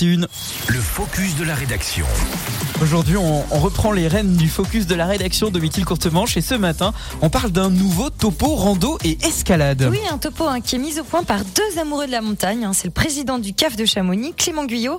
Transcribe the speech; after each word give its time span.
7h21. 0.00 0.26
Le 0.68 0.80
focus 0.80 1.36
de 1.36 1.44
la 1.44 1.54
rédaction. 1.54 2.06
Aujourd'hui, 2.82 3.16
on, 3.18 3.44
on 3.50 3.58
reprend 3.58 3.92
les 3.92 4.08
rênes 4.08 4.34
du 4.36 4.48
focus 4.48 4.86
de 4.86 4.94
la 4.94 5.04
rédaction 5.04 5.50
de 5.50 5.60
Mithil 5.60 5.84
Courtemanche 5.84 6.36
et 6.38 6.40
ce 6.40 6.54
matin, 6.54 6.94
on 7.20 7.28
parle 7.28 7.50
d'un 7.50 7.68
nouveau 7.68 8.08
topo 8.08 8.54
rando 8.54 8.96
et 9.04 9.18
escalade. 9.26 9.86
Oui, 9.90 9.98
un 10.10 10.16
topo 10.16 10.44
hein, 10.44 10.60
qui 10.62 10.76
est 10.76 10.78
mis 10.78 10.98
au 10.98 11.04
point 11.04 11.22
par 11.22 11.44
deux 11.44 11.78
amoureux 11.78 12.06
de 12.06 12.12
la 12.12 12.22
montagne. 12.22 12.64
hein. 12.64 12.72
C'est 12.72 12.86
le 12.86 12.92
président 12.92 13.38
du 13.38 13.52
CAF 13.52 13.76
de 13.76 13.84
Chamonix, 13.84 14.32
Clément 14.34 14.64
Guyot, 14.64 14.98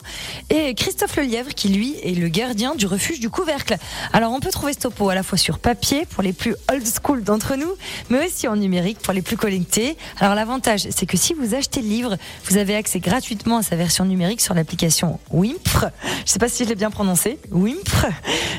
et 0.51 0.75
Christophe 0.75 1.15
Lelièvre, 1.15 1.55
qui 1.55 1.69
lui 1.69 1.95
est 2.03 2.13
le 2.13 2.27
gardien 2.27 2.75
du 2.75 2.85
refuge 2.85 3.19
du 3.19 3.29
couvercle. 3.31 3.77
Alors, 4.13 4.31
on 4.31 4.39
peut 4.39 4.51
trouver 4.51 4.73
ce 4.73 4.79
topo 4.79 5.09
à 5.09 5.15
la 5.15 5.23
fois 5.23 5.39
sur 5.39 5.57
papier 5.57 6.05
pour 6.05 6.21
les 6.21 6.33
plus 6.33 6.55
old 6.71 6.85
school 6.85 7.23
d'entre 7.23 7.55
nous, 7.55 7.71
mais 8.11 8.27
aussi 8.27 8.47
en 8.47 8.55
numérique 8.55 8.99
pour 8.99 9.13
les 9.13 9.23
plus 9.23 9.37
connectés. 9.37 9.97
Alors, 10.19 10.35
l'avantage, 10.35 10.87
c'est 10.91 11.07
que 11.07 11.17
si 11.17 11.33
vous 11.33 11.55
achetez 11.55 11.81
le 11.81 11.87
livre, 11.87 12.17
vous 12.45 12.57
avez 12.57 12.75
accès 12.75 12.99
gratuitement 12.99 13.57
à 13.57 13.63
sa 13.63 13.75
version 13.75 14.05
numérique 14.05 14.41
sur 14.41 14.53
l'application 14.53 14.90
Wimpr. 15.31 15.87
Je 16.25 16.31
sais 16.31 16.39
pas 16.39 16.49
si 16.49 16.63
je 16.63 16.69
l'ai 16.69 16.75
bien 16.75 16.91
prononcé. 16.91 17.39
Wimpr. 17.51 18.07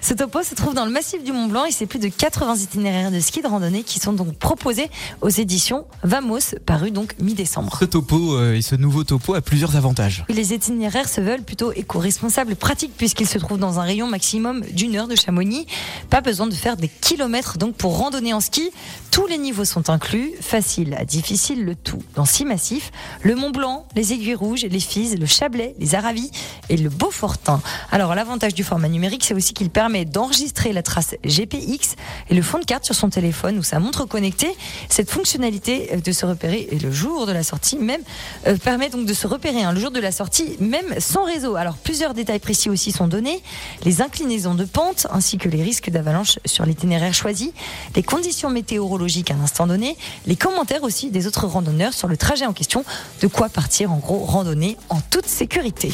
Ce 0.03 0.15
topo 0.15 0.43
se 0.43 0.55
trouve 0.55 0.75
dans 0.75 0.85
le 0.85 0.91
massif 0.91 1.23
du 1.23 1.33
Mont 1.33 1.47
Blanc 1.47 1.65
et 1.65 1.71
c'est 1.71 1.87
plus 1.87 1.99
de 1.99 2.09
80 2.09 2.57
itinéraires 2.57 3.11
de 3.11 3.21
ski 3.21 3.43
de 3.43 3.49
randonnée 3.49 3.83
qui 3.83 4.01
sont 4.01 4.13
donc 4.13 4.35
proposés 4.37 4.91
aux 5.21 5.29
éditions 5.29 5.85
Vamos, 6.03 6.57
paru 6.67 6.91
donc 6.91 7.15
mi-décembre. 7.21 7.77
Ce 7.79 7.85
topo 7.85 8.35
euh, 8.37 8.55
et 8.55 8.63
ce 8.63 8.75
nouveau 8.75 9.05
topo 9.05 9.35
a 9.35 9.41
plusieurs 9.41 9.77
avantages. 9.77 10.25
Les 10.29 10.53
itinéraires 10.53 11.09
se 11.09 11.21
veulent 11.21 11.43
plutôt 11.43 11.73
éco-responsables, 11.73 12.57
pratiques, 12.57 12.97
puisqu'ils 12.97 13.29
se 13.29 13.39
trouvent 13.39 13.59
dans 13.59 13.79
un 13.79 13.83
rayon 13.83 14.07
maximum 14.09 14.63
d'une 14.73 14.97
heure 14.97 15.09
de 15.09 15.17
Chamonix. 15.17 15.67
Pas 16.11 16.21
besoin 16.21 16.47
de 16.47 16.55
faire 16.55 16.77
des 16.77 16.89
kilomètres 16.89 17.59
donc 17.59 17.75
pour 17.75 17.99
randonner 17.99 18.33
en 18.33 18.41
ski. 18.41 18.71
Tous 19.11 19.27
les 19.27 19.39
niveaux 19.39 19.65
sont 19.65 19.91
inclus, 19.91 20.33
facile 20.41 20.95
à 20.99 21.05
difficile, 21.05 21.65
le 21.65 21.75
tout 21.75 22.03
dans 22.15 22.25
six 22.25 22.45
massifs 22.45 22.91
le 23.21 23.35
Mont 23.35 23.51
Blanc, 23.51 23.87
les 23.95 24.13
Aiguilles 24.13 24.35
Rouges, 24.35 24.65
les 24.65 24.81
Fises, 24.81 25.19
le 25.19 25.27
Chablais, 25.27 25.75
les 25.79 25.95
Aravis 25.95 26.22
et 26.69 26.77
le 26.77 26.89
Beaufortin. 26.89 27.61
Alors 27.91 28.15
l'avantage 28.15 28.55
du 28.55 28.65
format 28.65 28.89
numérique, 28.89 29.25
c'est 29.25 29.35
aussi 29.35 29.53
qu'il 29.55 29.71
permet 29.71 30.05
d'enregistrer 30.05 30.73
la 30.73 30.83
trace 30.83 31.15
GPX 31.25 31.97
et 32.31 32.35
le 32.35 32.43
fond 32.43 32.59
de 32.59 32.65
carte 32.65 32.85
sur 32.85 32.95
son 32.95 33.11
téléphone 33.11 33.59
ou 33.59 33.63
sa 33.63 33.79
montre 33.79 34.05
connectée. 34.05 34.55
Cette 34.89 35.11
fonctionnalité 35.11 35.91
euh, 35.93 36.01
de 36.01 36.13
se 36.13 36.27
repérer 36.27 36.69
le 36.83 36.91
jour 36.91 37.27
de 37.27 37.33
la 37.33 37.43
sortie 37.43 37.77
même 37.77 38.03
euh, 38.47 38.57
permet 38.57 38.89
donc 38.89 39.07
de 39.07 39.15
se 39.15 39.27
repérer 39.27 39.63
hein, 39.63 39.73
le 39.73 39.81
jour 39.81 39.91
de 39.91 40.01
la 40.01 40.13
sortie 40.13 40.57
même 40.61 40.99
sans 40.99 41.25
réseau. 41.25 41.57
Alors 41.57 41.77
plusieurs 41.77 42.15
détails 42.15 42.39
précis 42.39 42.71
aussi 42.71 42.93
sont 42.93 43.09
donnés, 43.09 43.43
les 43.85 44.03
inclinaisons 44.03 44.55
de 44.55 44.65
pente 44.65 45.07
ainsi 45.11 45.39
que 45.39 45.49
les 45.49 45.63
risques 45.63 45.91
d'avalanche 45.91 46.39
sur 46.45 46.65
l'itinéraire 46.65 47.15
choisi, 47.15 47.53
les 47.95 48.03
conditions 48.03 48.51
météorologiques 48.51 49.31
à 49.31 49.35
un 49.35 49.41
instant 49.41 49.67
donné, 49.67 49.97
les 50.27 50.37
commentaires 50.37 50.83
aussi 50.83 51.11
des 51.11 51.27
autres 51.27 51.47
randonneurs 51.47 51.95
sur 51.95 52.09
le 52.09 52.17
trajet 52.17 52.47
en 52.47 52.53
question, 52.53 52.85
de 53.21 53.27
quoi 53.27 53.49
partir 53.49 53.93
en 53.93 53.97
gros 53.97 54.19
randonner 54.19 54.77
en 54.89 55.01
toute 55.01 55.27
sécurité. 55.27 55.93